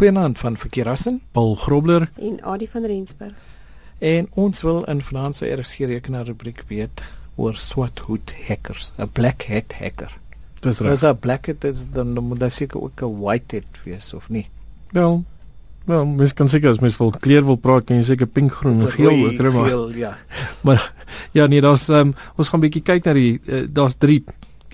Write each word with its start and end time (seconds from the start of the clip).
Goeienaand 0.00 0.38
van 0.38 0.56
Verkeerassen, 0.56 1.20
Paul 1.32 1.54
Grobler 1.54 2.10
en 2.16 2.38
Adie 2.42 2.68
van 2.70 2.84
Rensburg. 2.84 3.32
En 3.98 4.28
ons 4.32 4.62
wil 4.62 4.84
in 4.84 5.02
vanaand 5.02 5.36
se 5.36 5.50
RSG 5.52 5.84
rekenaar 5.90 6.24
rubriek 6.24 6.62
weet 6.68 7.02
oor 7.36 7.56
swart 7.56 7.98
hoed 7.98 8.32
hackers, 8.46 8.92
'n 8.96 9.10
black 9.12 9.44
hat 9.44 9.74
hacker. 9.76 10.16
Dis 10.60 10.78
reg. 10.78 10.92
as 10.92 11.02
'n 11.02 11.18
black 11.18 11.46
hat 11.46 11.64
is 11.64 11.84
dan 11.92 12.12
moet 12.12 12.40
daar 12.40 12.50
seker 12.50 12.80
ook 12.82 13.02
'n 13.02 13.20
white 13.20 13.54
hat 13.56 13.84
wees 13.84 14.14
of 14.14 14.28
nie. 14.28 14.48
Wel, 14.90 15.24
wel, 15.84 16.06
mens 16.06 16.32
kan 16.32 16.48
seker 16.48 16.70
as 16.70 16.78
mens 16.78 16.96
wil 16.96 17.10
kleur 17.10 17.44
wil 17.44 17.56
praat, 17.56 17.84
kan 17.84 17.96
jy 17.96 18.02
seker 18.02 18.26
pink, 18.26 18.52
groen 18.52 18.80
en 18.80 18.90
geel 18.90 19.26
ook 19.26 19.36
kry 19.36 19.52
maar. 19.52 19.68
Geel, 19.68 19.90
ja. 19.90 20.16
Maar 20.64 20.92
ja, 21.32 21.46
nee, 21.46 21.60
daar's 21.60 21.88
um, 21.88 22.14
ons 22.36 22.48
gaan 22.48 22.60
'n 22.60 22.62
bietjie 22.62 22.82
kyk 22.82 23.04
na 23.04 23.12
die 23.12 23.40
uh, 23.44 23.66
daar's 23.68 23.94
drie 23.98 24.24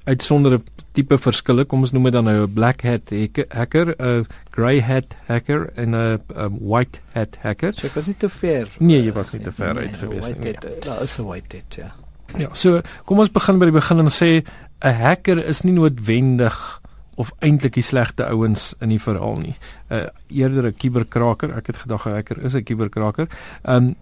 uitsondere 0.05 0.61
tipe 0.97 1.19
verskille. 1.21 1.67
Kom 1.69 1.85
ons 1.85 1.93
noem 1.95 2.09
dit 2.09 2.17
dan 2.17 2.25
nou 2.25 2.47
'n 2.47 2.53
black 2.53 2.83
hat 2.83 3.13
hacker- 3.51 3.97
'n 3.99 4.27
grey 4.51 4.81
hat 4.81 5.17
hacker 5.29 5.71
en 5.77 5.95
'n 5.95 6.21
um, 6.37 6.59
white 6.61 7.01
hat 7.15 7.37
hacker. 7.43 7.75
So 7.75 7.87
ek 7.87 7.95
was 7.95 8.07
nie 8.07 8.17
te 8.17 8.29
ver. 8.29 8.69
Nee, 8.79 9.03
jy 9.05 9.13
was 9.13 9.33
nie 9.33 9.43
te 9.43 9.53
ver 9.53 9.75
Nee, 9.75 9.87
uit 9.87 9.97
gewees 9.97 10.25
white 10.25 10.41
nie, 10.41 10.55
eh, 10.55 10.83
Daar 10.83 11.03
is 11.03 11.19
'n 11.19 11.25
white 11.25 11.57
hat, 11.57 11.75
ja. 11.75 11.93
Ja, 12.37 12.49
so 12.53 12.81
kom 13.05 13.19
ons 13.19 13.31
begin 13.31 13.59
by 13.59 13.65
die 13.65 13.73
begin 13.73 13.99
en 13.99 14.11
sê 14.11 14.43
'n 14.83 14.95
hacker 14.95 15.45
is 15.45 15.63
nie 15.63 15.73
noodwendig 15.73 16.81
of 17.17 17.33
eintlik 17.41 17.75
die 17.75 17.83
slegte 17.83 18.27
ouens 18.29 18.75
in 18.81 18.89
die 18.89 19.01
verhaal 19.01 19.39
nie. 19.41 19.55
Uh 19.91 20.07
eerder 20.29 20.67
'n 20.67 20.75
kuberkraker. 20.77 21.57
Ek 21.57 21.67
het 21.67 21.77
gedag 21.77 22.07
'n 22.07 22.11
hacker 22.13 22.45
is 22.45 22.55
'n 22.55 22.63
kuberkraker. 22.63 23.29
Um 23.65 23.97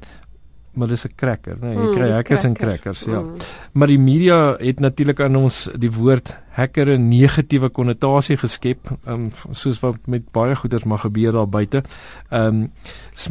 maar 0.75 0.89
dis 0.89 1.05
'n 1.05 1.13
cracker, 1.17 1.57
nee, 1.61 1.75
jy 1.75 1.81
Mm, 1.83 1.93
kry 1.95 2.05
die 2.05 2.13
hackers 2.13 2.45
en 2.45 2.55
cracker. 2.55 2.79
crackers, 2.95 3.05
ja. 3.05 3.21
Mm. 3.21 3.35
Maar 3.73 3.87
die 3.87 3.99
media 3.99 4.57
het 4.59 4.81
natuurlik 4.81 5.21
aan 5.21 5.37
ons 5.37 5.69
die 5.79 5.91
woord 5.93 6.37
hacker 6.51 6.89
'n 6.89 7.09
negatiewe 7.09 7.69
konnotasie 7.69 8.37
geskep, 8.37 8.91
um, 9.07 9.31
soos 9.51 9.81
wat 9.81 9.97
met 10.07 10.31
baie 10.33 10.57
goeders 10.57 10.85
mag 10.85 11.01
gebeur 11.01 11.33
daar 11.33 11.49
buite. 11.49 11.83
Ehm 12.31 12.47
um, 12.47 12.73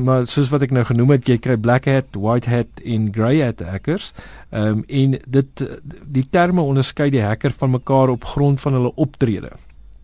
maar 0.06 0.28
soos 0.28 0.50
wat 0.50 0.62
ek 0.62 0.72
nou 0.72 0.86
genoem 0.86 1.10
het, 1.10 1.28
jy 1.28 1.38
kry 1.38 1.58
black 1.58 1.86
hat, 1.86 2.06
white 2.12 2.50
hat 2.50 2.68
en 2.86 3.12
grey 3.14 3.42
hat 3.46 3.60
hackers. 3.60 4.14
Ehm 4.52 4.68
um, 4.68 4.84
en 4.88 5.20
dit 5.28 5.66
die 6.06 6.30
terme 6.30 6.62
onderskei 6.62 7.10
die 7.10 7.22
hacker 7.24 7.52
van 7.52 7.72
mekaar 7.72 8.10
op 8.10 8.24
grond 8.26 8.62
van 8.62 8.74
hulle 8.74 8.96
optrede. 8.96 9.52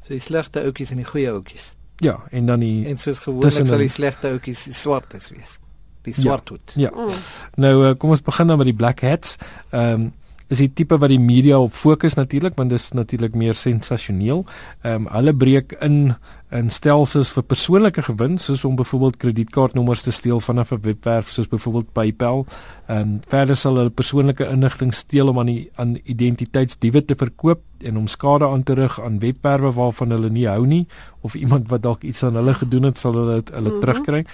So 0.01 0.09
die 0.13 0.19
slegte 0.19 0.61
ouetjies 0.63 0.91
en 0.91 0.97
die 0.97 1.05
goeie 1.05 1.31
ouetjies. 1.31 1.75
Ja, 1.97 2.19
en 2.31 2.45
dan 2.45 2.59
die 2.59 2.85
En 2.87 2.97
soos 2.97 3.19
gewoonlik 3.19 3.65
sal 3.65 3.77
die 3.77 3.87
slegte 3.87 4.27
ouetjies 4.27 4.63
die 4.63 4.73
swartes 4.73 5.29
wees. 5.29 5.59
Die 6.07 6.13
swart 6.13 6.49
hoed. 6.49 6.73
ja. 6.75 6.91
Mm. 6.95 7.19
Nou 7.55 7.73
uh, 7.87 7.91
kom 7.97 8.09
ons 8.15 8.23
begin 8.23 8.47
dan 8.47 8.57
met 8.57 8.69
die 8.69 8.77
black 8.77 9.03
hats. 9.05 9.37
Ehm 9.69 10.07
um, 10.07 10.09
is 10.49 10.57
die 10.57 10.71
tipe 10.73 10.97
wat 10.97 11.11
die 11.11 11.21
media 11.21 11.59
op 11.61 11.75
fokus 11.77 12.15
natuurlik 12.17 12.55
want 12.57 12.71
dit 12.73 12.79
is 12.79 12.91
natuurlik 12.97 13.35
meer 13.37 13.55
sensasioneel. 13.55 14.45
Ehm 14.81 15.05
um, 15.05 15.09
hulle 15.13 15.33
breek 15.33 15.75
in 15.85 16.15
in 16.51 16.69
stelsels 16.69 17.29
vir 17.29 17.43
persoonlike 17.43 18.01
gewin 18.01 18.37
soos 18.41 18.63
om 18.65 18.75
byvoorbeeld 18.75 19.17
kredietkaartnommers 19.17 20.01
te 20.01 20.11
steel 20.11 20.39
vanaf 20.39 20.71
'n 20.71 20.79
webwerf 20.81 21.29
soos 21.31 21.47
byvoorbeeld 21.47 21.91
PayPal. 21.93 22.45
Ehm 22.87 22.99
um, 22.99 23.19
verder 23.27 23.55
sal 23.57 23.75
hulle 23.75 23.89
persoonlike 23.89 24.47
inligting 24.49 24.93
steel 24.93 25.27
om 25.27 25.39
aan 25.39 25.45
die 25.45 25.69
aan 25.75 25.97
identiteitsdiewe 26.03 27.05
te 27.05 27.15
verkoop 27.15 27.61
en 27.77 27.97
om 27.97 28.07
skade 28.07 28.47
aan 28.47 28.63
te 28.63 28.73
rig 28.73 29.01
aan 29.01 29.19
webwerwe 29.19 29.71
waarvan 29.71 30.09
hulle 30.11 30.29
nie 30.29 30.47
hou 30.47 30.65
nie 30.67 30.87
of 31.21 31.35
iemand 31.35 31.69
wat 31.69 31.81
dalk 31.83 32.03
iets 32.03 32.23
aan 32.23 32.35
hulle 32.35 32.53
gedoen 32.53 32.83
het 32.83 32.97
sal 32.97 33.13
hulle 33.13 33.33
dit 33.35 33.49
hulle 33.53 33.69
Mhm. 33.69 33.79
terugkry. 33.79 34.25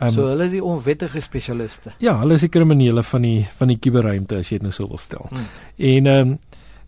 Ehm 0.00 0.12
So 0.12 0.26
hulle 0.28 0.44
is 0.44 0.50
die 0.50 0.64
onwettige 0.64 1.20
spesialiste. 1.20 1.92
Ja, 1.98 2.18
hulle 2.18 2.34
is 2.34 2.40
die 2.40 2.48
kriminele 2.48 3.02
van 3.02 3.22
die 3.22 3.46
van 3.56 3.68
die 3.68 3.78
kuberruimte 3.78 4.36
as 4.36 4.48
jy 4.48 4.58
dit 4.58 4.62
nou 4.62 4.72
so 4.72 4.88
wil 4.88 4.98
stel. 4.98 5.26
Hmm. 5.30 5.38
En 5.76 6.06
ehm 6.06 6.28
um, 6.28 6.38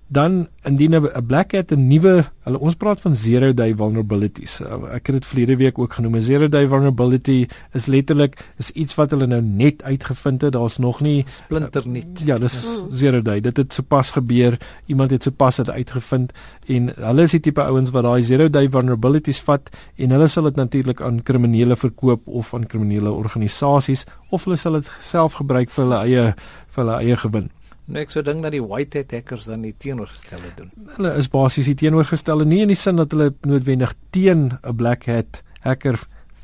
dan 0.09 0.49
indien 0.63 0.95
'n 0.95 1.05
'n 1.05 1.27
black 1.27 1.53
hat 1.53 1.71
'n 1.73 1.87
nuwe 1.89 2.25
hulle 2.45 2.59
ons 2.59 2.75
praat 2.75 3.01
van 3.01 3.15
zero 3.15 3.55
day 3.55 3.75
vulnerabilities. 3.75 4.61
Uh, 4.61 4.95
ek 4.95 5.07
het 5.07 5.15
dit 5.17 5.27
verlede 5.27 5.57
week 5.57 5.79
ook 5.79 5.93
genoem. 5.93 6.15
'n 6.17 6.23
Zero 6.23 6.49
day 6.49 6.69
vulnerability 6.69 7.47
is 7.73 7.87
letterlik 7.87 8.45
is 8.59 8.71
iets 8.71 8.95
wat 8.95 9.11
hulle 9.11 9.27
nou 9.27 9.43
net 9.43 9.83
uitgevind 9.83 10.41
het. 10.41 10.53
Daar's 10.53 10.79
nog 10.79 11.01
nie 11.01 11.25
Splinter 11.29 11.83
niet. 11.89 12.23
Ja, 12.25 12.39
dis 12.39 12.83
Mm. 12.83 12.93
zero 12.93 13.23
day. 13.23 13.41
Dit 13.41 13.57
het 13.57 13.73
sopas 13.73 14.11
gebeur. 14.11 14.59
Iemand 14.87 15.11
het 15.11 15.23
sopas 15.23 15.57
dit 15.57 15.71
uitgevind 15.71 16.33
en 16.67 16.93
hulle 16.97 17.23
is 17.23 17.31
die 17.31 17.41
tipe 17.41 17.63
ouens 17.63 17.91
wat 17.91 18.03
daai 18.03 18.23
zero 18.23 18.51
day 18.51 18.69
vulnerabilities 18.71 19.41
vat 19.41 19.71
en 19.97 20.11
hulle 20.11 20.27
sal 20.27 20.43
dit 20.43 20.57
natuurlik 20.57 21.01
aan 21.01 21.23
kriminele 21.23 21.77
verkoop 21.77 22.27
of 22.27 22.55
aan 22.55 22.67
kriminele 22.67 23.11
organisasies 23.11 24.05
of 24.31 24.45
hulle 24.45 24.57
sal 24.57 24.73
dit 24.73 24.91
self 25.01 25.33
gebruik 25.33 25.71
vir 25.71 25.85
hulle 25.85 25.99
eie 26.05 26.35
vir 26.69 26.85
hulle 26.85 26.97
eie 26.99 27.17
gewin. 27.17 27.51
Nou 27.87 28.03
ek 28.03 28.11
sou 28.11 28.23
dink 28.27 28.43
dat 28.43 28.55
die 28.55 28.63
white 28.63 28.99
hat 28.99 29.13
hackers 29.15 29.47
dan 29.47 29.63
die 29.63 29.75
teenoorgestelde 29.79 30.51
doen. 30.57 30.71
Hulle 30.97 31.15
is 31.21 31.29
basies 31.31 31.69
die 31.71 31.77
teenoorgestelde 31.79 32.47
nie 32.49 32.65
in 32.65 32.73
die 32.73 32.79
sin 32.79 32.99
dat 32.99 33.15
hulle 33.15 33.31
noodwendig 33.47 33.95
teen 34.11 34.59
'n 34.59 34.77
black 34.77 35.07
hat 35.07 35.43
hacker 35.63 35.99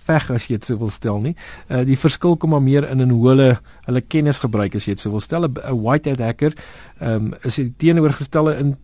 veg 0.06 0.30
as 0.30 0.46
jy 0.46 0.58
dit 0.58 0.64
sou 0.64 0.78
wil 0.78 0.90
stel 0.90 1.20
nie. 1.20 1.34
Uh 1.68 1.82
die 1.84 1.98
verskil 1.98 2.36
kom 2.36 2.50
maar 2.50 2.62
meer 2.62 2.88
in 2.90 3.00
in 3.00 3.10
hoe 3.10 3.28
hulle 3.28 3.48
hulle 3.86 4.00
kennis 4.00 4.38
gebruik 4.38 4.74
as 4.74 4.86
jy 4.86 4.94
dit 4.94 5.00
sou 5.00 5.10
wil 5.10 5.20
stel. 5.20 5.46
'n 5.46 5.82
white 5.82 6.10
hat 6.10 6.20
hacker 6.20 6.54
ehm 7.00 7.32
um, 7.32 7.34
is 7.42 7.56
die 7.56 7.72
teenoorgestelde 7.76 8.58
in 8.58 8.76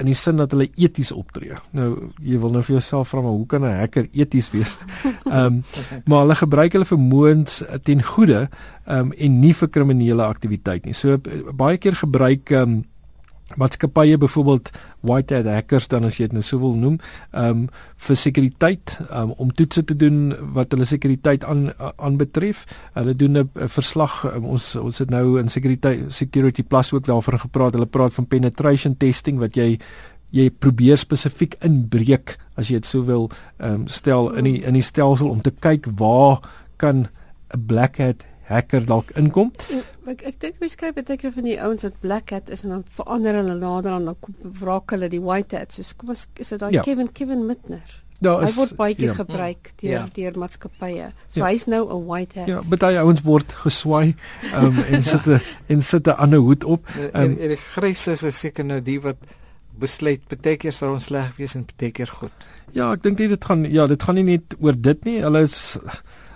in 0.00 0.08
die 0.08 0.16
sin 0.16 0.38
dat 0.40 0.54
hulle 0.54 0.68
eties 0.80 1.12
optree. 1.12 1.56
Nou 1.76 1.88
jy 2.22 2.38
wil 2.40 2.54
nou 2.54 2.62
vir 2.64 2.78
jouself 2.78 3.12
vra 3.12 3.20
maar 3.20 3.36
hoe 3.36 3.46
kan 3.46 3.64
'n 3.64 3.78
hacker 3.78 4.08
eties 4.12 4.50
wees? 4.50 4.76
Ehm 5.30 5.60
um, 5.60 5.62
maar 6.04 6.24
hulle 6.24 6.34
gebruik 6.34 6.72
hulle 6.72 6.88
vermoëns 6.88 7.62
eh, 7.66 7.78
ten 7.82 8.02
goeie 8.02 8.48
ehm 8.86 8.98
um, 8.98 9.12
en 9.12 9.40
nie 9.40 9.54
vir 9.54 9.68
kriminele 9.68 10.24
aktiwiteit 10.24 10.84
nie. 10.84 10.94
So 10.94 11.12
eh, 11.12 11.42
baie 11.52 11.76
keer 11.76 11.96
gebruik 11.96 12.50
ehm 12.50 12.62
um, 12.62 12.84
maatskappye 13.56 14.18
byvoorbeeld 14.18 14.70
white 15.00 15.34
hat 15.34 15.46
hackers 15.46 15.88
dan 15.88 16.04
as 16.04 16.18
jy 16.18 16.28
dit 16.28 16.36
nou 16.36 16.44
sou 16.46 16.60
wil 16.62 16.76
noem, 16.78 16.98
ehm 17.32 17.64
um, 17.64 17.68
vir 18.02 18.16
sekuriteit, 18.18 18.96
um, 19.14 19.30
om 19.38 19.50
toetse 19.54 19.84
te 19.86 19.94
doen 19.94 20.32
wat 20.56 20.72
hulle 20.74 20.84
sekuriteit 20.88 21.44
aan 21.44 21.68
aanbetref. 21.96 22.64
Hulle 22.94 23.14
doen 23.14 23.38
'n 23.38 23.68
verslag 23.68 24.24
um, 24.34 24.44
ons 24.44 24.76
ons 24.76 24.98
het 24.98 25.10
nou 25.10 25.38
in 25.40 25.48
sekuriteit 25.48 26.12
security 26.12 26.62
plus 26.62 26.92
ook 26.92 27.06
daarvan 27.06 27.38
gepraat. 27.40 27.72
Hulle 27.72 27.86
praat 27.86 28.14
van 28.14 28.26
penetration 28.26 28.96
testing 28.96 29.38
wat 29.38 29.56
jy 29.56 29.78
jy 30.32 30.50
probeer 30.50 30.96
spesifiek 30.96 31.58
inbreek 31.60 32.38
as 32.56 32.68
jy 32.68 32.80
dit 32.80 32.86
sou 32.88 33.04
wil 33.04 33.30
ehm 33.58 33.82
um, 33.82 33.88
stel 33.88 34.32
in 34.36 34.44
die 34.44 34.62
in 34.64 34.74
die 34.74 34.82
stelsel 34.82 35.28
om 35.28 35.40
te 35.40 35.52
kyk 35.52 35.86
waar 35.98 36.40
kan 36.76 37.08
'n 37.54 37.66
black 37.66 37.98
hat 37.98 38.26
hacker 38.52 38.84
dalk 38.86 39.10
inkom. 39.16 39.52
En 39.70 39.82
Ek 40.12 40.22
ek 40.26 40.40
dink 40.40 40.54
mens 40.60 40.74
kry 40.76 40.90
baie 40.92 41.16
keer 41.16 41.32
van 41.32 41.44
die 41.44 41.58
ouens 41.62 41.82
wat 41.86 42.00
black 42.00 42.30
hat 42.30 42.48
is 42.50 42.64
en 42.64 42.70
dan 42.70 42.84
verander 42.90 43.34
hulle 43.38 43.54
nader 43.54 43.92
en 43.92 44.04
dan 44.04 44.16
kom 44.20 44.34
wraak 44.60 44.90
hulle 44.90 45.08
die 45.08 45.20
white 45.22 45.56
hat. 45.56 45.72
So 45.72 45.82
kom 45.96 46.08
ons 46.10 46.26
is 46.36 46.48
dit 46.48 46.58
daai 46.58 46.72
Ja. 46.72 46.82
Kevin 46.82 47.12
Kevin 47.12 47.46
Mitner. 47.46 47.82
Daar 48.22 48.42
Hy 48.44 48.52
word 48.54 48.76
baie 48.76 48.94
keer 48.94 49.08
ja. 49.08 49.14
gebruik 49.14 49.72
deur 49.82 49.90
Ja. 49.90 50.06
deur 50.14 50.38
maatskappye. 50.38 51.12
So 51.28 51.40
Ja. 51.40 51.46
hy's 51.46 51.66
nou 51.66 51.88
'n 51.90 52.06
white 52.06 52.38
hat. 52.38 52.48
Ja, 52.48 52.60
baie 52.62 52.98
ouens 52.98 53.22
word 53.22 53.52
geswaai 53.52 54.14
um, 54.54 54.78
en 54.90 55.02
sit 55.02 55.26
'n 55.26 55.40
en 55.68 55.82
sit 55.82 56.06
'n 56.06 56.10
ander 56.16 56.38
hoed 56.38 56.64
op. 56.64 56.86
En, 56.96 57.10
Ehm, 57.12 57.22
en, 57.22 57.38
en 57.38 57.48
die 57.48 57.56
grys 57.56 58.06
is 58.08 58.22
is 58.22 58.38
seker 58.38 58.64
nou 58.64 58.80
die 58.80 59.00
wat 59.00 59.16
besluit 59.78 60.20
baie 60.28 60.56
keer 60.56 60.72
sal 60.72 60.92
ons 60.92 61.04
sleg 61.04 61.36
wees 61.36 61.54
en 61.56 61.66
baie 61.78 61.90
keer 61.90 62.06
goed. 62.06 62.48
Ja, 62.72 62.92
ek 62.92 63.02
dink 63.02 63.18
nie 63.18 63.28
dit 63.28 63.44
gaan 63.44 63.64
ja, 63.70 63.86
dit 63.86 64.02
gaan 64.02 64.14
nie 64.14 64.24
net 64.24 64.54
oor 64.60 64.74
dit 64.80 65.04
nie. 65.04 65.20
Hulle 65.22 65.42
is 65.42 65.78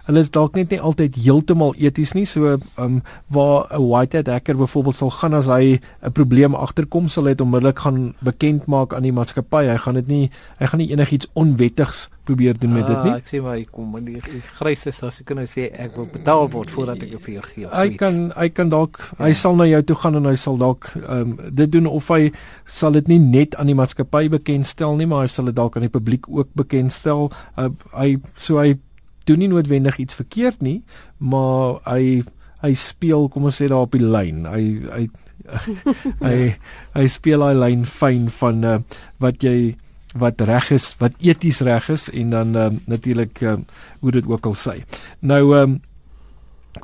hulle 0.06 0.21
is 0.22 0.31
dalk 0.31 0.55
net 0.55 0.71
nie 0.71 0.81
altyd 0.81 1.17
heeltemal 1.19 1.75
eties 1.78 2.15
nie. 2.15 2.25
So 2.27 2.59
um 2.78 3.03
waar 3.28 3.67
'n 3.75 3.83
white 3.89 4.17
hat 4.17 4.27
hacker 4.28 4.55
byvoorbeeld 4.56 4.97
sal 4.97 5.11
gaan 5.11 5.34
as 5.34 5.47
hy 5.47 5.81
'n 6.03 6.12
probleem 6.12 6.55
agterkom, 6.55 7.09
sal 7.09 7.25
hy 7.25 7.31
dit 7.34 7.41
onmiddellik 7.41 7.78
gaan 7.78 8.15
bekend 8.22 8.66
maak 8.66 8.95
aan 8.95 9.03
die 9.03 9.12
maatskappy. 9.12 9.66
Hy 9.66 9.77
gaan 9.77 9.95
dit 9.95 10.09
nie 10.09 10.31
hy 10.59 10.66
gaan 10.66 10.78
nie 10.81 10.91
enigiets 10.93 11.27
onwettigs 11.34 12.09
probeer 12.25 12.59
doen 12.59 12.72
met 12.72 12.87
dit 12.87 13.03
nie. 13.05 13.11
Ah, 13.12 13.16
Ek 13.16 13.27
sê 13.27 13.43
maar 13.43 13.56
ek 13.56 13.71
kom 13.72 13.91
maar 13.91 14.00
die, 14.05 14.15
die 14.21 14.43
grys 14.59 14.87
is 14.87 15.03
as 15.03 15.21
ek 15.21 15.27
kan 15.27 15.37
nou 15.37 15.47
sê 15.47 15.71
ek 15.72 15.95
wil 15.97 16.06
betaal 16.12 16.49
word 16.50 16.71
voordat 16.71 17.03
ek 17.03 17.21
vir 17.21 17.34
jou 17.34 17.43
gee. 17.43 17.66
Hy 17.66 17.87
zoiets. 17.87 17.97
kan 17.99 18.33
hy 18.37 18.49
kan 18.49 18.69
dalk 18.69 18.99
Ja. 19.19 19.25
hy 19.27 19.33
sal 19.33 19.55
na 19.56 19.65
jou 19.65 19.83
toe 19.83 19.97
gaan 19.97 20.16
en 20.16 20.25
hy 20.25 20.34
sal 20.37 20.56
dalk 20.56 20.91
ehm 20.97 21.21
um, 21.21 21.39
dit 21.55 21.71
doen 21.72 21.87
of 21.87 22.09
hy 22.09 22.33
sal 22.65 22.93
dit 22.93 23.09
nie 23.09 23.19
net 23.19 23.55
aan 23.56 23.66
die 23.66 23.75
maatskappy 23.75 24.28
bekendstel 24.28 24.97
nie, 24.97 25.06
maar 25.06 25.21
hy 25.22 25.27
sal 25.28 25.45
dit 25.45 25.55
dalk 25.55 25.77
aan 25.77 25.83
die 25.83 25.89
publiek 26.00 26.27
ook 26.28 26.49
bekendstel. 26.55 27.31
Uh, 27.59 27.69
hy 27.97 28.19
so 28.37 28.59
hy 28.59 28.75
doen 29.27 29.43
nie 29.43 29.51
noodwendig 29.53 29.99
iets 30.03 30.19
verkeerd 30.19 30.63
nie, 30.65 30.81
maar 31.19 31.81
hy 31.87 32.25
hy 32.65 32.73
speel 32.78 33.28
kom 33.31 33.47
ons 33.47 33.59
sê 33.61 33.69
daar 33.71 33.84
op 33.87 33.95
die 33.95 34.03
lyn. 34.03 34.47
Hy 34.49 34.65
hy 34.91 35.05
hy 36.27 36.39
hy 36.97 37.09
speel 37.13 37.45
daai 37.45 37.59
lyn 37.59 37.84
fyn 37.87 38.31
van 38.41 38.65
uh, 38.67 38.78
wat 39.23 39.45
jy 39.45 39.77
wat 40.17 40.41
reg 40.49 40.71
is, 40.73 40.95
wat 40.99 41.19
eties 41.21 41.61
reg 41.67 41.91
is 41.93 42.07
en 42.09 42.33
dan 42.33 42.57
um, 42.57 42.78
natuurlik 42.89 43.43
um, 43.45 43.67
hoe 44.01 44.15
dit 44.17 44.27
ook 44.27 44.49
al 44.49 44.57
sê. 44.57 44.81
Nou 45.21 45.43
um, 45.59 45.77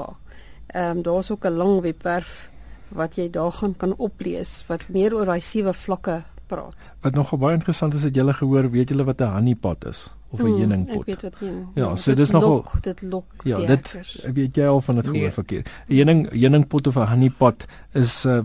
Ehm 0.69 0.97
um, 0.97 1.01
daar's 1.01 1.31
ook 1.31 1.45
'n 1.45 1.51
lang 1.57 1.81
webwerf 1.81 2.49
wat 2.87 3.15
jy 3.15 3.29
daar 3.29 3.51
gaan 3.51 3.75
kan 3.77 3.93
oplees 3.97 4.63
wat 4.67 4.81
meer 4.87 5.13
oor 5.15 5.25
daai 5.25 5.39
sewe 5.41 5.73
vlakke 5.73 6.21
praat. 6.47 6.75
Wat 7.01 7.13
nogal 7.13 7.37
baie 7.37 7.53
interessant 7.53 7.93
is, 7.93 8.03
het 8.03 8.15
julle 8.15 8.33
gehoor, 8.33 8.69
weet 8.71 8.89
julle 8.89 9.03
wat 9.03 9.19
'n 9.21 9.23
honeypot 9.33 9.85
is 9.85 10.13
of 10.29 10.39
'n 10.39 10.43
Mm, 10.45 10.57
heuningpot? 10.57 10.99
Ek 10.99 11.05
weet 11.05 11.21
wat 11.21 11.35
jy. 11.39 11.53
Ja, 11.75 11.95
so 11.95 12.11
dit 12.11 12.17
dis 12.17 12.31
nogal- 12.31 12.49
lok, 12.49 12.81
dit 12.83 13.01
lok. 13.01 13.25
Ja, 13.43 13.57
dit 13.57 13.67
hackers. 13.69 14.21
weet 14.33 14.55
jy 14.55 14.65
al 14.65 14.81
van 14.81 14.95
dit 14.95 15.05
gehoor 15.05 15.21
Nee. 15.21 15.31
verkeer. 15.31 15.63
'n 15.87 15.95
Heuning 15.95 16.29
heuningpot 16.31 16.87
of 16.87 16.95
'n 16.95 17.07
honeypot 17.07 17.65
is 17.93 18.25
'n 18.25 18.29
uh, 18.29 18.37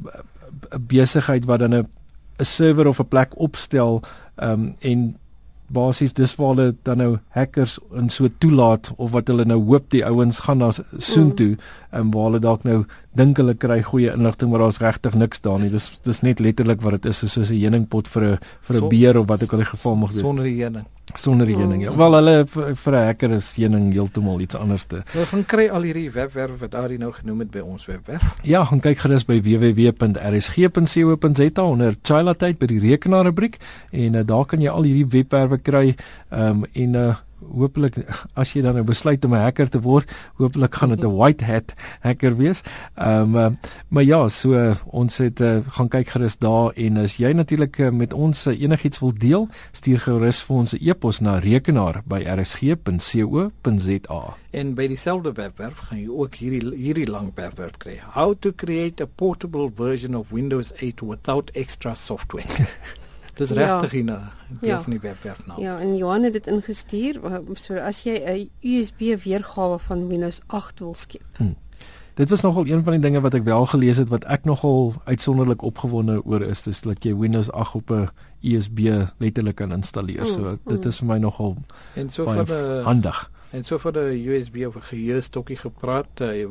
'n 0.72 0.86
besigheid 0.86 1.44
wat 1.44 1.58
dan 1.58 1.74
'n 1.74 1.86
'n 2.38 2.44
server 2.44 2.86
of 2.86 2.98
'n 3.00 3.08
plek 3.08 3.38
opstel 3.38 4.02
ehm 4.36 4.50
um, 4.50 4.74
en 4.80 5.16
basies 5.68 6.12
dis 6.12 6.34
waar 6.36 6.54
hulle 6.54 6.74
dan 6.82 6.98
nou 6.98 7.18
hackers 7.36 7.78
in 7.96 8.10
so 8.10 8.28
toelaat 8.38 8.92
of 8.96 9.10
wat 9.10 9.28
hulle 9.28 9.44
nou 9.44 9.60
hoop 9.64 9.90
die 9.90 10.04
ouens 10.04 10.38
gaan 10.44 10.58
na 10.58 10.70
soontoe 10.98 11.56
en 11.90 12.00
um, 12.00 12.10
waar 12.10 12.28
hulle 12.28 12.40
dalk 12.44 12.64
nou 12.64 12.84
dink 13.16 13.38
hulle 13.40 13.54
kry 13.54 13.80
goeie 13.82 14.12
inligting 14.12 14.50
maar 14.50 14.64
daar's 14.66 14.80
regtig 14.82 15.14
niks 15.14 15.40
daar 15.40 15.60
nie. 15.60 15.70
Dis 15.70 15.90
dis 16.04 16.22
net 16.22 16.40
letterlik 16.40 16.82
wat 16.82 16.98
dit 16.98 17.06
is, 17.12 17.24
soos 17.24 17.50
'n 17.50 17.60
heuningpot 17.60 18.08
vir 18.08 18.24
'n 18.24 18.38
vir 18.62 18.82
'n 18.82 18.88
beer 18.88 19.18
of 19.18 19.26
wat 19.26 19.42
ook 19.42 19.52
al 19.52 19.58
die 19.64 19.72
geval 19.72 19.96
mag 19.96 20.12
wees. 20.12 20.22
Sonder 20.22 20.44
die 20.44 20.62
heuning. 20.62 20.86
Sonder 21.14 21.46
heuning. 21.46 21.82
Ja. 21.82 21.96
Wel 21.96 22.12
hulle 22.12 22.46
vir 22.46 22.92
'n 22.92 23.04
hacker 23.06 23.30
is 23.32 23.56
heuning 23.56 23.92
heeltemal 23.92 24.40
iets 24.40 24.54
anderste. 24.54 24.96
Ons 25.14 25.28
gaan 25.28 25.44
kry 25.46 25.68
al 25.68 25.82
hierdie 25.82 26.10
webwerf 26.10 26.58
wat 26.60 26.74
Ari 26.74 26.96
nou 26.98 27.12
genoem 27.12 27.38
het 27.38 27.50
by 27.50 27.58
ons 27.58 27.86
webwerf. 27.86 28.34
Ja, 28.42 28.64
gaan 28.64 28.80
kyk 28.80 28.98
gerus 28.98 29.24
by 29.24 29.40
www.rsg.co.za 29.40 30.82
onder 31.62 31.94
Chila 32.02 32.34
tyd 32.34 32.58
by 32.58 32.66
die 32.66 32.80
rekenaar 32.80 33.24
rubriek 33.24 33.56
en 33.90 34.14
uh, 34.14 34.20
daar 34.24 34.44
kan 34.44 34.60
jy 34.60 34.68
al 34.68 34.82
hierdie 34.82 35.06
webwerwe 35.06 35.58
kry. 35.58 35.94
Ehm 36.30 36.48
um, 36.50 36.64
en 36.72 36.94
uh 36.94 37.14
hopelik 37.40 37.94
as 38.34 38.54
jy 38.54 38.62
dan 38.62 38.74
nou 38.74 38.84
besluit 38.84 39.24
om 39.24 39.34
'n 39.34 39.40
hacker 39.40 39.68
te 39.68 39.80
word, 39.80 40.10
hopelik 40.36 40.74
gaan 40.74 40.88
dit 40.88 41.04
'n 41.04 41.16
white 41.20 41.44
hat 41.44 41.74
hacker 42.00 42.36
wees. 42.36 42.62
Ehm 42.94 43.36
um, 43.36 43.58
maar 43.88 44.02
ja, 44.02 44.28
so 44.28 44.74
ons 44.84 45.18
het 45.18 45.40
uh, 45.40 45.58
gaan 45.68 45.88
kyk 45.88 46.08
gerus 46.08 46.38
daar 46.38 46.72
en 46.76 46.96
as 46.96 47.16
jy 47.16 47.32
natuurlik 47.32 47.78
uh, 47.78 47.90
met 47.90 48.12
ons 48.12 48.46
uh, 48.46 48.60
enigiets 48.60 49.00
wil 49.00 49.12
deel, 49.18 49.48
stuur 49.72 50.00
gerus 50.00 50.42
vir 50.42 50.56
ons 50.56 50.72
'n 50.72 50.78
e-pos 50.80 51.20
na 51.20 51.38
rekenaar 51.38 52.02
by 52.06 52.22
rsg.co.za. 52.22 54.22
En 54.50 54.74
by 54.74 54.86
dieselfde 54.86 55.32
webwerf 55.32 55.78
gaan 55.78 55.98
jy 55.98 56.08
ook 56.08 56.34
hierdie 56.34 56.76
hierdie 56.76 57.10
lang 57.10 57.32
webwerf 57.34 57.76
kry. 57.76 58.00
How 58.14 58.34
to 58.38 58.52
create 58.52 59.02
a 59.02 59.06
portable 59.06 59.70
version 59.74 60.14
of 60.14 60.30
Windows 60.30 60.72
8 60.80 61.00
without 61.00 61.50
extra 61.54 61.94
software. 61.94 62.68
Dis 63.34 63.50
Ja. 63.50 63.78
regtig 63.80 63.92
'n 64.02 64.04
deel 64.60 64.70
Ja. 64.70 64.80
van 64.82 64.90
die 64.90 65.00
webwerf 65.00 65.46
nou. 65.46 65.60
Ja, 65.62 65.78
en 65.78 65.96
Johan 65.96 66.22
het 66.22 66.32
dit 66.32 66.46
ingestuur 66.46 67.20
so 67.54 67.74
as 67.76 68.02
jy 68.02 68.14
'n 68.26 68.50
USB 68.62 69.00
weergawe 69.24 69.78
van 69.78 70.08
Windows 70.08 70.40
8 70.46 70.78
wil 70.78 70.94
skep. 70.94 71.22
Dit 72.14 72.28
was 72.30 72.40
nogal 72.40 72.66
een 72.66 72.82
van 72.84 72.92
die 72.92 73.00
dinge 73.02 73.20
wat 73.20 73.34
ek 73.34 73.44
wel 73.44 73.66
gelees 73.66 73.96
het 73.96 74.08
wat 74.08 74.24
ek 74.24 74.44
nogal 74.44 74.92
uitsonderlik 75.04 75.62
opgewonde 75.62 76.24
oor 76.24 76.42
is, 76.42 76.62
dis 76.62 76.80
dat 76.80 77.02
jy 77.04 77.16
Windows 77.16 77.50
8 77.52 77.74
op 77.74 77.90
'n 77.90 78.08
USB 78.42 78.78
letterlik 79.18 79.54
kan 79.56 79.72
installeer. 79.72 80.26
So 80.26 80.40
Mm, 80.40 80.58
dit 80.66 80.80
mm. 80.80 80.88
is 80.88 80.96
vir 80.98 81.06
my 81.06 81.18
nogal 81.18 81.56
En 81.94 82.08
so 82.10 82.24
vir 82.24 82.44
die 82.44 82.82
handig. 82.84 83.30
en 83.50 83.64
so 83.64 83.78
vir 83.78 83.92
die 83.92 84.28
USB 84.28 84.56
of 84.66 84.76
'n 84.76 84.82
geheue-stokkie 84.82 85.56
gepraat. 85.56 86.06
Uh, 86.20 86.46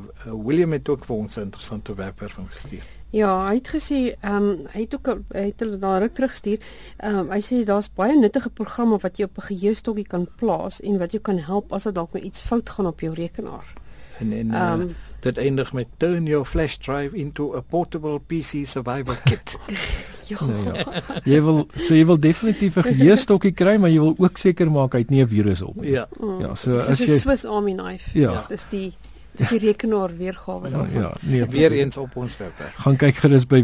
William 0.46 0.72
het 0.72 0.90
ook 0.90 1.06
vir 1.06 1.16
ons 1.16 1.38
'n 1.38 1.42
interessante 1.42 1.94
webwerf 1.96 2.38
gestuur. 2.48 2.84
Ja, 3.14 3.30
hy 3.48 3.60
het 3.60 3.68
gesê, 3.70 3.98
ehm 4.26 4.36
um, 4.36 4.68
hy 4.74 4.82
het 4.88 4.96
ook 4.98 5.08
hy 5.38 5.44
het 5.52 5.60
hulle 5.62 5.78
daar 5.78 6.02
ruk 6.02 6.14
teruggestuur. 6.18 6.58
Ehm 6.98 7.16
um, 7.20 7.30
hy 7.32 7.40
sê 7.46 7.64
daar's 7.66 7.90
baie 7.96 8.16
nuttige 8.18 8.50
programme 8.50 8.98
wat 9.02 9.18
jy 9.18 9.24
op 9.30 9.38
'n 9.38 9.42
geheue-stokkie 9.54 10.08
kan 10.10 10.28
plaas 10.38 10.82
en 10.82 10.98
wat 10.98 11.12
jou 11.12 11.22
kan 11.22 11.38
help 11.38 11.74
as 11.74 11.84
dit 11.84 11.94
dalk 11.96 12.14
nou 12.14 12.24
iets 12.26 12.42
fout 12.42 12.70
gaan 12.70 12.86
op 12.88 13.00
jou 13.00 13.14
rekenaar. 13.14 13.74
En 14.20 14.32
en 14.34 14.48
uh, 14.50 14.56
Ehm 14.58 14.82
um, 14.82 14.96
dit 15.20 15.38
eindig 15.38 15.74
met 15.74 15.88
turn 15.98 16.26
your 16.26 16.46
flash 16.46 16.78
drive 16.78 17.16
into 17.16 17.56
a 17.56 17.62
portable 17.62 18.20
PC 18.20 18.66
survival 18.68 19.16
kit. 19.24 19.58
ja. 20.32 20.46
Nou 20.46 20.64
ja. 20.74 20.86
Jy 21.24 21.42
wil 21.42 21.68
so 21.76 21.94
jy 21.96 22.06
wil 22.06 22.20
definitief 22.20 22.76
'n 22.78 22.82
geheue-stokkie 22.84 23.52
kry, 23.54 23.78
maar 23.78 23.90
jy 23.90 24.00
wil 24.00 24.16
ook 24.18 24.38
seker 24.38 24.72
maak 24.72 24.94
hy 24.94 25.00
het 25.00 25.10
nie 25.10 25.22
'n 25.24 25.28
virus 25.28 25.62
op 25.62 25.76
nie. 25.82 25.92
ja. 25.92 26.08
Mm. 26.20 26.40
Ja, 26.40 26.56
so 26.56 26.72
Soos 26.72 26.88
as 26.90 27.00
jy- 27.00 27.18
Swiss 27.20 27.46
Army 27.46 27.74
knife. 27.74 28.20
Ja. 28.20 28.46
Dis 28.50 28.66
die 28.70 28.94
dis 29.36 29.50
die 29.50 29.60
rekenaar 29.60 30.18
weergawe 30.18 30.70
Ja, 30.70 30.78
daarvan. 30.78 31.02
ja, 31.02 31.12
nee, 31.22 31.46
Weer 31.46 31.72
eens 31.72 31.98
op 31.98 32.16
ons 32.16 32.38
webwerf. 32.38 32.76
Gaan 32.76 32.96
kyk 32.98 33.16
gerus 33.16 33.46
by 33.48 33.64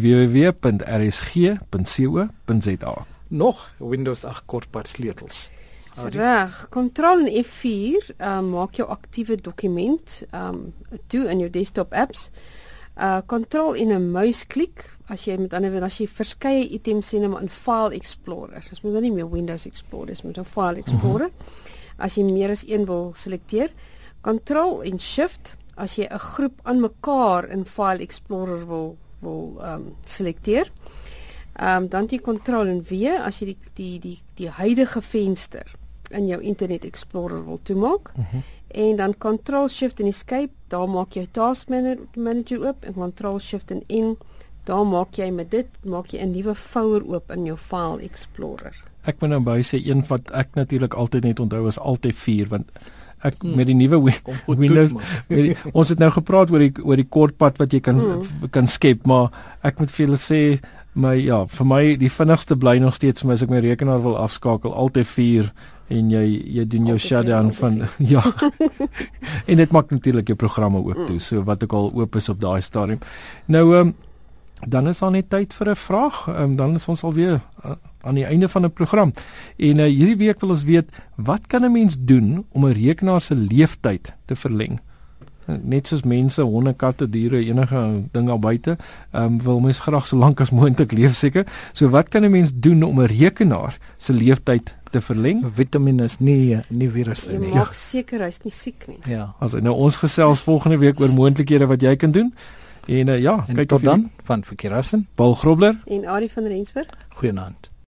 www.rsg.co.za. 1.60 3.06
Nog 3.28 3.72
Windows 3.78 4.24
8 4.26 4.44
kortpad 4.46 4.88
sleutels. 4.88 5.52
Reg, 6.10 6.68
Ctrl 6.70 7.26
en 7.28 7.44
F4 7.44 8.16
um, 8.18 8.50
maak 8.54 8.74
jou 8.80 8.88
aktiewe 8.90 9.36
dokument 9.36 10.24
um 10.34 10.74
toe 11.12 11.26
in 11.28 11.40
jou 11.44 11.50
desktop 11.52 11.94
apps. 11.94 12.30
Uh 13.00 13.18
Ctrl 13.28 13.76
en 13.76 13.88
'n 13.94 14.12
muisklik 14.12 14.98
as 15.10 15.26
jy 15.26 15.38
met 15.38 15.54
ander 15.54 15.72
woorde 15.72 15.86
as 15.86 15.98
jy 15.98 16.08
verskeie 16.08 16.70
items 16.70 17.08
sien 17.08 17.24
in 17.24 17.36
'n 17.36 17.50
File 17.50 17.94
Explorer. 17.96 18.64
Dis 18.70 18.82
moet 18.82 18.92
nou 18.92 19.02
nie 19.02 19.12
meer 19.12 19.30
Windows 19.30 19.66
Explorer, 19.66 20.08
dis 20.08 20.22
moet 20.24 20.38
'n 20.38 20.46
File 20.46 20.78
Explorer. 20.78 21.30
As 21.98 22.16
jy 22.16 22.24
meer 22.24 22.50
as 22.50 22.64
een 22.68 22.86
wil 22.86 23.12
selekteer, 23.14 23.70
Ctrl 24.22 24.82
en 24.84 25.00
Shift 25.00 25.56
as 25.80 25.96
jy 25.96 26.08
'n 26.10 26.20
groep 26.20 26.60
aan 26.64 26.80
mekaar 26.82 27.50
in 27.50 27.66
File 27.66 28.04
Explorer 28.04 28.68
wil 28.68 28.98
wil 29.22 29.58
um 29.64 29.96
selekteer. 30.04 30.72
Ehm 31.60 31.84
um, 31.84 31.88
dan 31.90 32.06
die 32.06 32.22
Ctrl 32.22 32.68
en 32.68 32.86
V 32.86 32.92
as 33.20 33.40
jy 33.40 33.46
die 33.46 33.58
die 33.74 34.00
die 34.00 34.20
die 34.36 34.50
huidige 34.50 35.02
venster 35.02 35.76
in 36.10 36.28
jou 36.28 36.42
Internet 36.42 36.86
Explorer 36.86 37.46
wil 37.46 37.60
toemaak. 37.64 38.12
Mhm. 38.16 38.42
En 38.68 38.96
dan 38.96 39.18
Ctrl 39.18 39.68
Shift 39.68 40.00
en 40.00 40.06
Escape, 40.06 40.52
daar 40.68 40.90
maak 40.90 41.14
jy 41.14 41.28
Task 41.32 41.70
Mana- 41.70 41.98
Manager 42.16 42.68
oop 42.68 42.84
en 42.84 43.12
Ctrl 43.12 43.38
Shift 43.40 43.72
en 43.72 43.84
N, 43.90 44.18
daar 44.64 44.86
maak 44.86 45.16
jy 45.18 45.32
met 45.32 45.52
dit 45.52 45.68
maak 45.84 46.08
jy 46.08 46.20
'n 46.22 46.32
nuwe 46.32 46.56
vouer 46.56 47.04
oop 47.08 47.32
in 47.32 47.46
jou 47.46 47.58
File 47.58 48.02
Explorer. 48.02 48.76
Ek 49.04 49.20
moet 49.22 49.30
nou 49.30 49.40
by 49.40 49.62
sê 49.62 49.80
een 49.86 50.04
wat 50.08 50.32
ek 50.32 50.56
natuurlik 50.56 50.94
altyd 50.94 51.24
net 51.24 51.40
onthou 51.40 51.68
is 51.68 51.80
altyd 51.80 52.16
4 52.16 52.48
want 52.48 52.72
ek 53.24 53.36
Hmm. 53.44 53.56
met 53.56 53.68
die 53.68 53.76
nuwe 53.76 54.14
Windows. 54.48 54.92
Weet 55.28 55.46
jy, 55.50 55.56
ons 55.74 55.90
het 55.90 56.00
nou 56.00 56.10
gepraat 56.12 56.52
oor 56.52 56.60
die 56.60 56.74
oor 56.84 56.96
die 56.96 57.08
kortpad 57.10 57.58
wat 57.60 57.72
jy 57.74 57.80
kan 57.80 57.96
Mm. 57.96 58.22
mm. 58.42 58.50
kan 58.52 58.68
skep, 58.68 59.06
maar 59.06 59.30
ek 59.64 59.80
moet 59.80 59.92
vir 59.92 60.06
julle 60.06 60.18
sê 60.18 60.60
my 60.96 61.16
ja, 61.16 61.46
vir 61.46 61.66
my 61.66 61.96
die 61.98 62.10
vinnigste 62.10 62.56
bly 62.56 62.78
nog 62.80 62.96
steeds 62.96 63.22
vir 63.22 63.28
my 63.28 63.34
as 63.34 63.44
ek 63.44 63.50
my 63.50 63.60
rekenaar 63.60 64.02
wil 64.04 64.18
afskakel, 64.18 64.74
altyd 64.74 65.08
4 65.08 65.52
en 65.90 66.10
jy 66.10 66.44
jy 66.56 66.66
doen 66.66 66.86
jou 66.88 66.98
shutdown 66.98 67.52
van 67.52 67.88
ja. 68.14 68.22
en 69.50 69.58
dit 69.58 69.72
maak 69.72 69.92
natuurlik 69.92 70.28
jou 70.28 70.36
programme 70.38 70.78
oop 70.78 71.08
toe, 71.08 71.20
so 71.20 71.44
wat 71.44 71.64
ook 71.64 71.74
al 71.74 71.92
oop 71.94 72.16
is 72.16 72.30
op 72.30 72.40
daai 72.40 72.62
stadium. 72.62 73.00
Nou 73.48 73.76
ehm 73.76 73.88
um, 73.88 73.94
dan 74.68 74.88
is 74.88 75.00
daar 75.00 75.12
net 75.12 75.30
tyd 75.30 75.54
vir 75.54 75.70
'n 75.70 75.76
vraag. 75.76 76.28
Ehm 76.28 76.44
um, 76.44 76.56
dan 76.56 76.76
is 76.76 76.88
ons 76.88 77.04
alweer 77.04 77.40
uh, 77.66 77.72
aan 78.02 78.16
die 78.16 78.26
einde 78.26 78.50
van 78.50 78.66
'n 78.66 78.72
program. 78.72 79.14
En 79.58 79.78
uh, 79.78 79.86
hierdie 79.86 80.18
week 80.18 80.40
wil 80.40 80.50
ons 80.50 80.64
weet, 80.64 80.90
wat 81.16 81.48
kan 81.48 81.64
'n 81.64 81.72
mens 81.72 81.98
doen 82.00 82.46
om 82.52 82.66
'n 82.66 82.72
rekenaar 82.74 83.22
se 83.22 83.36
lewensduur 83.36 84.16
te 84.26 84.36
verleng? 84.36 84.80
net 85.58 85.90
soos 85.90 86.04
mense, 86.08 86.42
honde, 86.42 86.74
katte, 86.78 87.08
diere, 87.10 87.42
enige 87.46 87.82
ding 88.14 88.28
daar 88.30 88.40
buite, 88.42 88.78
ehm 89.12 89.24
um, 89.24 89.40
wil 89.44 89.60
mens 89.64 89.80
graag 89.86 90.08
so 90.08 90.18
lank 90.18 90.42
as 90.42 90.52
moontlik 90.52 90.92
leef 90.92 91.16
seker. 91.16 91.46
So 91.74 91.90
wat 91.90 92.10
kan 92.10 92.24
'n 92.24 92.32
mens 92.32 92.52
doen 92.54 92.84
om 92.84 93.02
'n 93.02 93.08
rekenaar 93.08 93.78
se 93.98 94.14
lewensduur 94.14 94.76
te 94.92 95.02
verleng? 95.02 95.46
Vitamine 95.54 96.04
is 96.04 96.20
nie 96.20 96.58
nie 96.70 96.90
virusse 96.90 97.32
nie. 97.32 97.54
maak 97.54 97.74
seker 97.74 98.22
hy's 98.22 98.40
nie 98.44 98.52
siek 98.52 98.88
nie. 98.88 99.00
Ja. 99.06 99.36
As 99.40 99.54
nou 99.54 99.76
ons 99.76 99.96
gesels 99.96 100.42
volgende 100.42 100.78
week 100.78 101.00
oor 101.00 101.10
moontlikhede 101.10 101.68
wat 101.68 101.82
jy 101.82 101.96
kan 101.96 102.12
doen. 102.12 102.34
En 102.88 103.08
uh, 103.08 103.20
ja, 103.20 103.46
En 103.48 103.56
kyk 103.56 103.68
tot 103.68 103.72
of 103.72 103.82
jy 103.82 103.88
dan 103.88 104.12
van 104.24 104.44
Verkeerassen. 104.44 105.08
Paul 105.16 105.34
Grobler 105.34 105.78
En 105.86 106.06
Ari 106.06 106.30
van 106.30 106.44
Rensburg 106.44 106.88
Goeienaand. 107.10 107.70